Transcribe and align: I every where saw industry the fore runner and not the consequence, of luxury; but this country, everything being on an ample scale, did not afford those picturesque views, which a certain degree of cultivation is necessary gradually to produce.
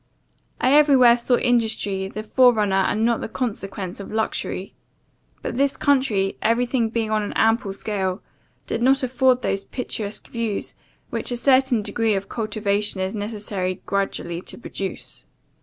I 0.59 0.73
every 0.73 0.95
where 0.95 1.15
saw 1.15 1.37
industry 1.37 2.07
the 2.07 2.23
fore 2.23 2.53
runner 2.53 2.85
and 2.87 3.05
not 3.05 3.21
the 3.21 3.27
consequence, 3.29 3.99
of 3.99 4.11
luxury; 4.11 4.73
but 5.43 5.57
this 5.57 5.77
country, 5.77 6.37
everything 6.41 6.89
being 6.89 7.11
on 7.11 7.21
an 7.21 7.33
ample 7.33 7.71
scale, 7.71 8.23
did 8.65 8.81
not 8.81 9.03
afford 9.03 9.43
those 9.43 9.63
picturesque 9.63 10.27
views, 10.29 10.73
which 11.11 11.29
a 11.29 11.37
certain 11.37 11.83
degree 11.83 12.15
of 12.15 12.29
cultivation 12.29 12.99
is 12.99 13.13
necessary 13.13 13.83
gradually 13.85 14.41
to 14.41 14.57
produce. 14.57 15.23